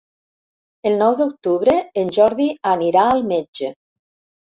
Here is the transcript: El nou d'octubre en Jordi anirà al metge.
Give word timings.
El 0.91 0.95
nou 1.01 1.11
d'octubre 1.19 1.75
en 2.03 2.09
Jordi 2.15 2.47
anirà 2.71 3.05
al 3.11 3.23
metge. 3.33 3.71